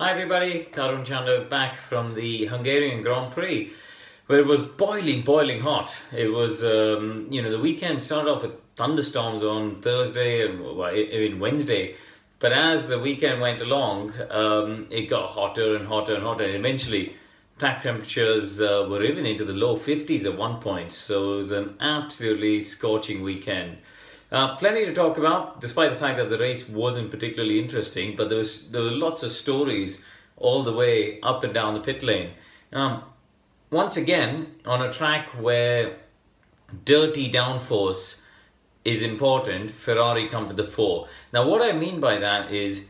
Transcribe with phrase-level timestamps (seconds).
[0.00, 3.70] Hi everybody, Karun Chandhok back from the Hungarian Grand Prix
[4.28, 5.92] where it was boiling, boiling hot.
[6.10, 10.90] It was, um, you know, the weekend started off with thunderstorms on Thursday and well,
[10.94, 11.96] even Wednesday.
[12.38, 16.44] But as the weekend went along, um, it got hotter and hotter and hotter.
[16.44, 17.14] And eventually,
[17.58, 20.92] track temperatures uh, were even into the low 50s at one point.
[20.92, 23.76] So it was an absolutely scorching weekend.
[24.32, 28.28] Uh, plenty to talk about, despite the fact that the race wasn't particularly interesting, but
[28.28, 30.04] there was there were lots of stories
[30.36, 32.30] all the way up and down the pit lane.
[32.72, 33.02] Um,
[33.70, 35.96] once again, on a track where
[36.84, 38.20] dirty downforce
[38.84, 41.08] is important, Ferrari come to the fore.
[41.32, 42.86] Now, what I mean by that is,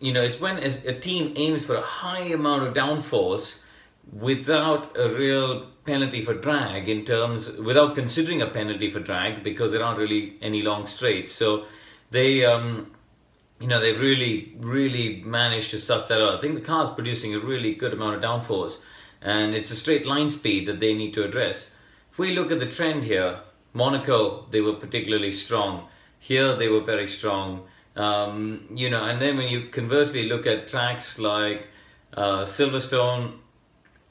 [0.00, 3.61] you know, it's when a team aims for a high amount of downforce
[4.10, 9.72] without a real penalty for drag in terms without considering a penalty for drag because
[9.72, 11.32] there aren't really any long straights.
[11.32, 11.64] So
[12.10, 12.90] they um,
[13.60, 16.36] you know they've really really managed to suss that out.
[16.36, 18.78] I think the car's producing a really good amount of downforce
[19.20, 21.70] and it's a straight line speed that they need to address.
[22.10, 23.40] If we look at the trend here
[23.72, 25.88] monaco they were particularly strong.
[26.18, 27.66] Here they were very strong.
[27.96, 31.66] Um, you know and then when you conversely look at tracks like
[32.14, 33.38] uh, silverstone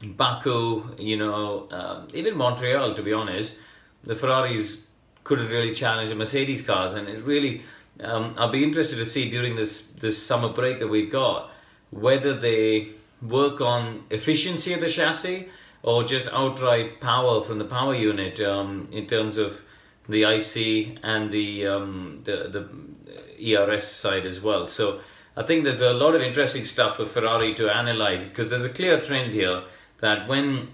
[0.04, 3.60] Baku, you know, um, even Montreal, to be honest,
[4.04, 4.88] the Ferraris
[5.24, 7.62] couldn't really challenge the Mercedes cars, and it really,
[8.02, 11.52] um, I'll be interested to see during this this summer break that we've got
[11.92, 12.88] whether they
[13.22, 15.50] work on efficiency of the chassis
[15.84, 19.62] or just outright power from the power unit um, in terms of
[20.10, 24.68] the IC and the um, the the ERS side as well.
[24.68, 25.00] So
[25.36, 28.70] I think there's a lot of interesting stuff for Ferrari to analyze because there's a
[28.70, 29.64] clear trend here
[30.02, 30.68] that when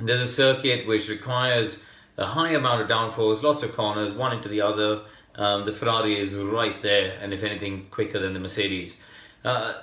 [0.00, 1.82] there's a circuit which requires
[2.16, 5.02] a high amount of downforce, lots of corners, one into the other,
[5.36, 9.00] um, the Ferrari is right there, and if anything, quicker than the Mercedes.
[9.44, 9.74] Uh,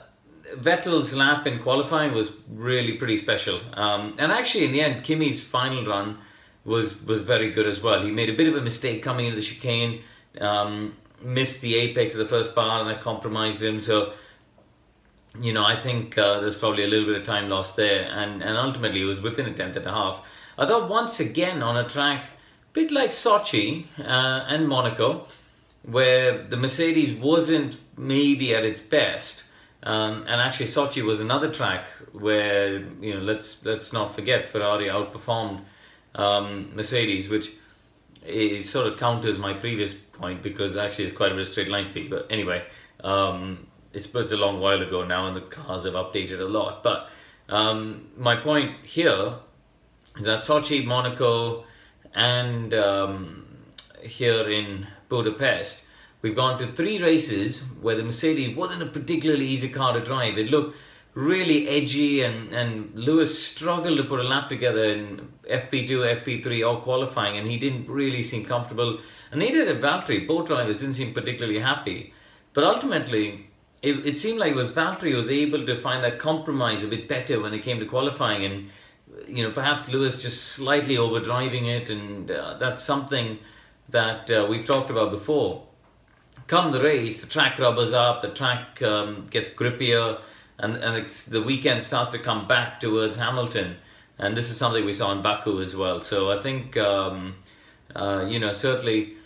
[0.56, 5.42] Vettel's lap in qualifying was really pretty special, um, and actually, in the end, Kimi's
[5.42, 6.18] final run
[6.66, 8.02] was was very good as well.
[8.02, 10.02] He made a bit of a mistake coming into the chicane,
[10.40, 13.80] um, missed the apex of the first bar, and that compromised him.
[13.80, 14.14] So
[15.40, 18.44] you know, I think uh, there's probably a little bit of time lost there, and,
[18.44, 20.26] and ultimately it was within a tenth and a half.
[20.58, 22.26] I thought once again on a track,
[22.74, 25.28] bit like Sochi uh, and Monaco,
[25.84, 29.46] where the Mercedes wasn't maybe at its best,
[29.84, 34.88] um, and actually Sochi was another track where you know let's let's not forget Ferrari
[34.88, 35.62] outperformed
[36.14, 37.52] um, Mercedes, which
[38.24, 41.70] it sort of counters my previous point because actually it's quite a bit of straight
[41.70, 42.10] line speed.
[42.10, 42.64] But anyway.
[43.04, 46.84] Um, it's, it's a long while ago now, and the cars have updated a lot.
[46.84, 47.10] But
[47.50, 49.34] um, my point here
[50.18, 51.66] is that Sochi, Monaco,
[52.14, 53.48] and um,
[54.02, 55.88] here in Budapest,
[56.22, 60.38] we've gone to three races where the Mercedes wasn't a particularly easy car to drive.
[60.38, 60.78] It looked
[61.14, 66.82] really edgy, and, and Lewis struggled to put a lap together in FP2, FP3, or
[66.82, 69.00] qualifying, and he didn't really seem comfortable.
[69.32, 70.28] And neither did Valtteri.
[70.28, 72.14] Both drivers didn't seem particularly happy.
[72.54, 73.51] But ultimately,
[73.82, 77.08] it, it seemed like it was Valtteri was able to find that compromise a bit
[77.08, 78.70] better when it came to qualifying, and
[79.28, 83.40] you know perhaps Lewis just slightly overdriving it, and uh, that's something
[83.90, 85.64] that uh, we've talked about before.
[86.48, 90.20] Come the race, the track rubbers up, the track um, gets grippier,
[90.60, 93.78] and and the weekend starts to come back towards Hamilton,
[94.20, 96.00] and this is something we saw in Baku as well.
[96.02, 97.36] So I think um,
[97.96, 99.18] uh, you know certainly.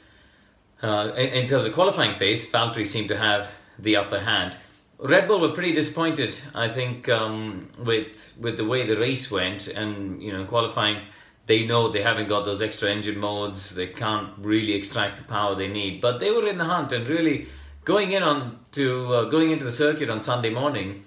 [0.83, 3.49] Uh, in, in, terms of qualifying pace, Valtteri seemed to have
[3.79, 4.57] the upper hand.
[4.97, 9.67] Red Bull were pretty disappointed, I think, um, with with the way the race went,
[9.67, 11.01] and you know, qualifying.
[11.47, 13.75] They know they haven't got those extra engine modes.
[13.75, 16.01] They can't really extract the power they need.
[16.01, 17.47] But they were in the hunt and really
[17.83, 21.03] going in on to uh, going into the circuit on Sunday morning.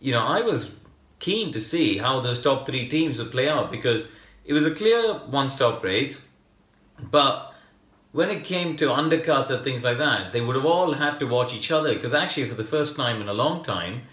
[0.00, 0.70] You know, I was
[1.18, 4.04] keen to see how those top three teams would play out because
[4.44, 6.24] it was a clear one-stop race,
[7.10, 7.52] but
[8.16, 11.26] when it came to undercuts or things like that, they would have all had to
[11.26, 14.04] watch each other because actually, for the first time in a long time,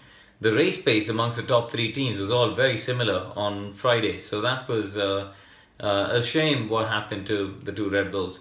[0.42, 4.18] the race pace amongst the top three teams was all very similar on Friday.
[4.18, 5.32] So that was uh,
[5.80, 8.40] uh, a shame what happened to the two Red Bulls.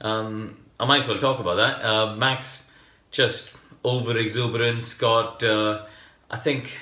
[0.00, 1.84] Um, I might as well talk about that.
[1.84, 2.68] Uh, Max
[3.12, 3.54] just
[3.84, 5.86] over exuberance got, uh,
[6.28, 6.76] I think,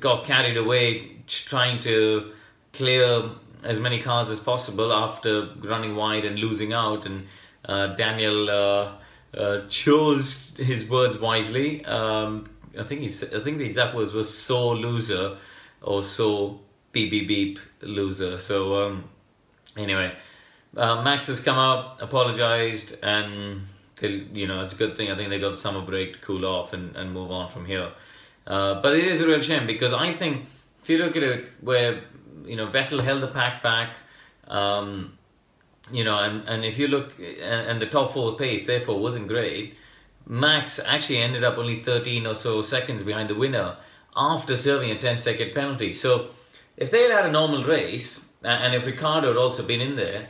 [0.00, 2.32] got carried away trying to
[2.72, 3.30] clear
[3.62, 7.06] as many cars as possible after running wide and losing out.
[7.06, 7.26] And
[7.64, 8.92] uh, Daniel uh,
[9.36, 11.84] uh, chose his words wisely.
[11.84, 12.46] Um,
[12.78, 15.38] I think he I think the exact words was "so loser"
[15.82, 16.60] or "so
[16.92, 19.04] beep beep beep loser." So um,
[19.76, 20.14] anyway,
[20.76, 23.62] uh, Max has come out, apologized, and
[24.00, 25.10] they, you know it's a good thing.
[25.10, 27.64] I think they got the summer break to cool off and, and move on from
[27.64, 27.90] here.
[28.46, 30.46] Uh, but it is a real shame because I think
[30.82, 32.02] if you look at it where
[32.44, 33.96] you know Vettel held the pack back,
[34.48, 35.16] um,
[35.90, 39.28] you know, and, and if you look and, and the top four pace therefore wasn't
[39.28, 39.76] great.
[40.28, 43.76] Max actually ended up only 13 or so seconds behind the winner
[44.16, 45.94] after serving a 10 second penalty.
[45.94, 46.30] So
[46.76, 50.28] if they had had a normal race and if Ricciardo had also been in there,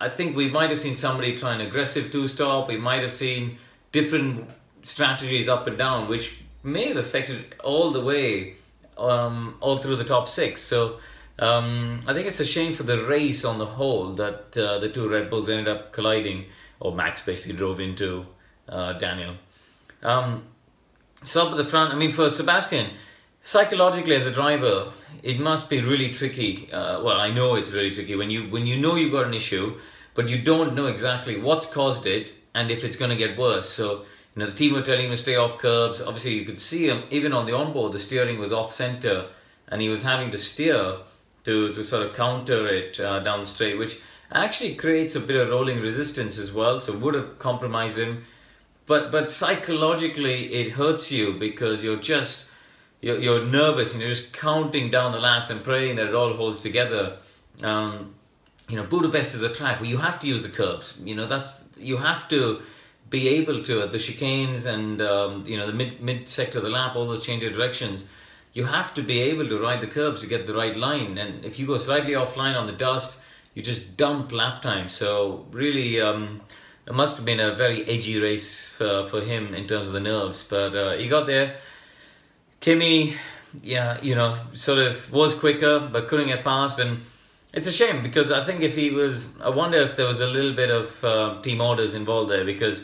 [0.00, 2.68] I think we might have seen somebody try an aggressive two stop.
[2.68, 3.58] We might have seen
[3.92, 4.50] different
[4.82, 8.54] strategies up and down, which may have affected all the way
[8.96, 10.60] um, all through the top six.
[10.60, 10.98] So
[11.38, 14.88] um, I think it's a shame for the race on the whole that uh, the
[14.88, 16.46] two Red Bulls ended up colliding,
[16.80, 18.26] or Max basically drove into
[18.68, 19.34] uh, Daniel.
[20.02, 20.44] Um,
[21.22, 22.90] so up at the front, I mean, for Sebastian,
[23.42, 24.92] psychologically as a driver,
[25.22, 26.70] it must be really tricky.
[26.72, 29.34] Uh, well, I know it's really tricky when you when you know you've got an
[29.34, 29.78] issue,
[30.14, 33.68] but you don't know exactly what's caused it and if it's going to get worse.
[33.68, 34.04] So
[34.36, 36.00] you know the team were telling him to stay off curbs.
[36.00, 37.92] Obviously, you could see him even on the onboard.
[37.92, 39.26] The steering was off center,
[39.66, 40.98] and he was having to steer
[41.44, 44.00] to to sort of counter it uh, down the straight, which
[44.32, 46.80] actually creates a bit of rolling resistance as well.
[46.80, 48.24] So would have compromised him.
[48.86, 52.48] But but psychologically, it hurts you because you're just
[53.00, 56.32] you're, you're nervous and you're just counting down the laps and praying that it all
[56.34, 57.16] holds together.
[57.62, 58.14] Um,
[58.68, 60.98] you know, Budapest is a track where you have to use the curbs.
[61.04, 62.62] You know, that's you have to
[63.10, 66.64] be able to at the chicanes and um, you know the mid mid sector of
[66.64, 68.04] the lap, all those change of directions.
[68.54, 71.44] You have to be able to ride the curbs to get the right line, and
[71.44, 73.20] if you go slightly offline on the dust,
[73.54, 74.88] you just dump lap time.
[74.88, 76.40] So really, um,
[76.86, 80.00] it must have been a very edgy race for, for him in terms of the
[80.00, 81.56] nerves, but uh, he got there.
[82.60, 83.14] Kimi,
[83.62, 87.00] yeah, you know, sort of was quicker but couldn't get past, and
[87.52, 90.26] it's a shame because I think if he was, I wonder if there was a
[90.26, 92.82] little bit of uh, team orders involved there because,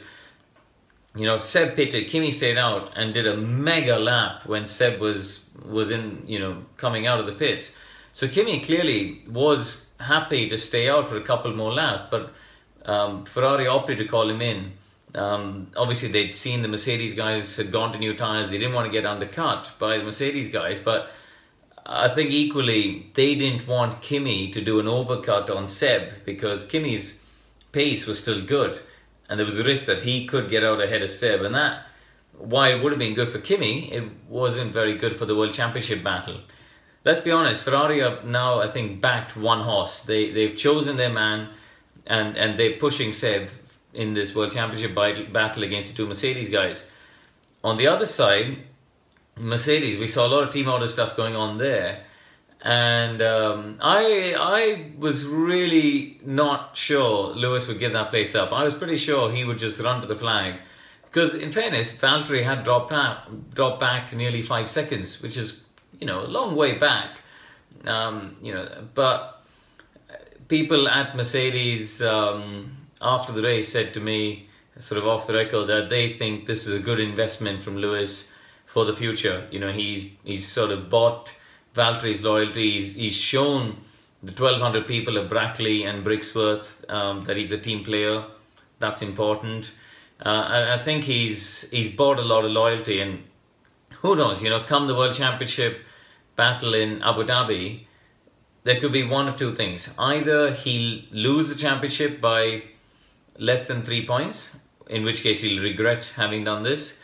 [1.16, 5.44] you know, Seb pitted, Kimi stayed out and did a mega lap when Seb was
[5.64, 7.74] was in, you know, coming out of the pits.
[8.12, 12.32] So Kimi clearly was happy to stay out for a couple more laps, but
[12.86, 14.72] um, Ferrari opted to call him in
[15.14, 18.50] um, obviously, they'd seen the Mercedes guys had gone to new tires.
[18.50, 21.10] They didn't want to get undercut by the Mercedes guys, but
[21.84, 27.18] I think equally they didn't want Kimi to do an overcut on Seb because Kimi's
[27.72, 28.78] pace was still good,
[29.30, 31.86] and there was a risk that he could get out ahead of Seb, and that
[32.36, 35.54] while it would have been good for Kimi, it wasn't very good for the World
[35.54, 36.40] Championship battle.
[37.04, 40.02] Let's be honest, Ferrari have now I think backed one horse.
[40.02, 41.48] They they've chosen their man,
[42.06, 43.48] and and they're pushing Seb
[43.94, 44.94] in this World Championship
[45.32, 46.86] battle against the two Mercedes guys.
[47.62, 48.58] On the other side,
[49.36, 52.04] Mercedes, we saw a lot of team order stuff going on there,
[52.62, 58.52] and um, I I was really not sure Lewis would give that place up.
[58.52, 60.56] I was pretty sure he would just run to the flag,
[61.04, 65.64] because in fairness, Valtteri had dropped out, dropped back nearly five seconds, which is
[65.98, 67.18] you know a long way back.
[67.84, 69.42] Um, you know, but
[70.48, 72.02] people at Mercedes.
[72.02, 74.48] Um, after the race said to me,
[74.78, 78.32] sort of off the record, that they think this is a good investment from Lewis
[78.66, 79.46] for the future.
[79.50, 81.30] You know, he's he's sort of bought
[81.74, 82.82] Valtteri's loyalty.
[82.88, 83.78] He's shown
[84.22, 88.24] the 1,200 people of Brackley and Brixworth um, that he's a team player.
[88.78, 89.72] That's important.
[90.24, 93.00] Uh, and I think he's he's bought a lot of loyalty.
[93.00, 93.22] And
[94.00, 94.42] who knows?
[94.42, 95.80] You know, come the World Championship
[96.36, 97.86] battle in Abu Dhabi,
[98.64, 99.92] there could be one of two things.
[99.98, 102.62] Either he'll lose the championship by
[103.38, 104.56] less than three points,
[104.88, 107.00] in which case he'll regret having done this,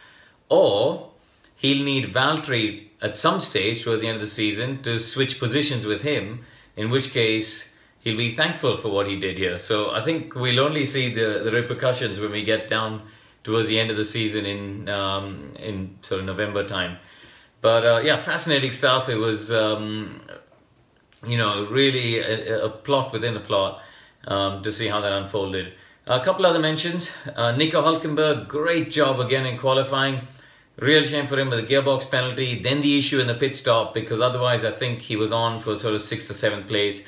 [0.49, 1.11] or
[1.57, 5.85] he'll need Valtteri at some stage towards the end of the season to switch positions
[5.85, 6.45] with him,
[6.77, 9.59] in which case he'll be thankful for what he did here.
[9.59, 13.03] So I think we'll only see the, the repercussions when we get down
[13.43, 16.99] towards the end of the season in um, in sort of November time.
[17.61, 19.09] But uh, yeah, fascinating stuff.
[19.09, 20.21] It was um,
[21.27, 23.83] you know really a, a, plot within a plot
[24.27, 25.73] um, to see how that unfolded.
[26.07, 27.13] A couple other mentions.
[27.35, 30.21] Uh, Nico Hulkenberg, great job again in qualifying.
[30.79, 32.61] Real shame for him with the gearbox penalty.
[32.61, 35.79] Then the issue in the pit stop because otherwise I think he was on for
[35.79, 37.03] sort of sixth or seventh place.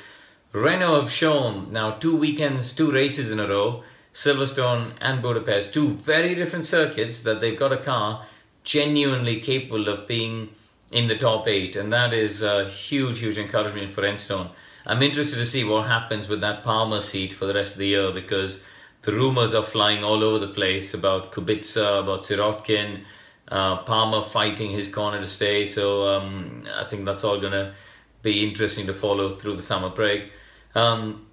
[0.51, 5.93] Renault have shown now two weekends, two races in a row, Silverstone and Budapest, two
[5.93, 8.25] very different circuits that they've got a car
[8.63, 10.49] genuinely capable of being
[10.91, 14.49] in the top eight, and that is a huge, huge encouragement for Enstone.
[14.85, 17.87] I'm interested to see what happens with that Palmer seat for the rest of the
[17.87, 18.63] year because
[19.03, 23.01] the rumors are flying all over the place about Kubica, about Sirotkin,
[23.49, 25.65] uh, Palmer fighting his corner to stay.
[25.65, 27.73] So um, I think that's all going to
[28.21, 30.31] be interesting to follow through the summer break.
[30.75, 31.25] Um,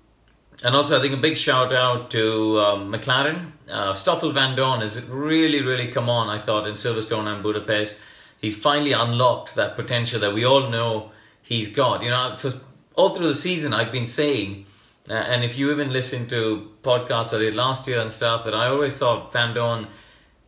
[0.65, 3.53] and also, I think a big shout out to um, McLaren.
[3.71, 7.99] Uh, Stoffel Vandoorne has really, really come on, I thought, in Silverstone and Budapest.
[8.41, 11.11] he's finally unlocked that potential that we all know
[11.43, 12.03] he's got.
[12.03, 12.55] You know, for
[12.95, 14.65] all through the season, I've been saying,
[15.11, 18.55] uh, and if you even listen to podcasts I did last year and stuff, that
[18.55, 19.89] I always thought Vandoorne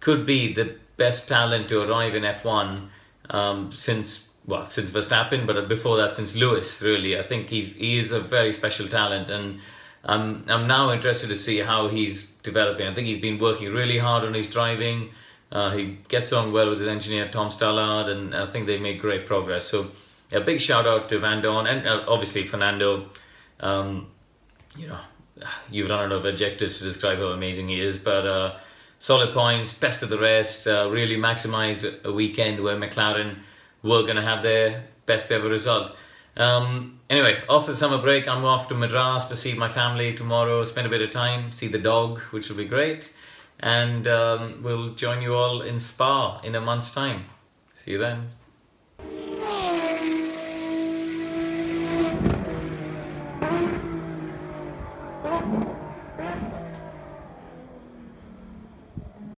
[0.00, 2.88] could be the best talent to arrive in F1
[3.30, 6.82] um, since well since Verstappen, but before that since Lewis.
[6.82, 9.60] Really, I think he's he is a very special talent, and
[10.04, 12.86] I'm I'm now interested to see how he's developing.
[12.86, 15.10] I think he's been working really hard on his driving.
[15.50, 19.00] Uh, he gets along well with his engineer Tom Stallard, and I think they made
[19.00, 19.64] great progress.
[19.64, 19.90] So,
[20.30, 23.08] a big shout out to Vandoorne and uh, obviously Fernando.
[23.60, 24.08] Um,
[24.76, 24.98] you know,
[25.70, 28.56] you've run out of adjectives to describe how amazing he is, but uh,
[28.98, 30.66] solid points, best of the rest.
[30.66, 33.38] Uh, really maximised a weekend where McLaren
[33.82, 35.96] were going to have their best ever result.
[36.36, 40.64] Um, anyway, after the summer break, I'm off to Madras to see my family tomorrow,
[40.64, 43.12] spend a bit of time, see the dog, which will be great.
[43.60, 47.24] And um, we'll join you all in Spa in a month's time.
[47.72, 48.28] See you then.